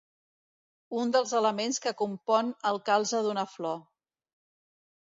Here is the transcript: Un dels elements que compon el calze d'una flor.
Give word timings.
Un 1.01 1.13
dels 1.17 1.33
elements 1.41 1.79
que 1.85 1.95
compon 2.01 2.51
el 2.73 2.83
calze 2.89 3.25
d'una 3.29 3.49
flor. 3.57 3.81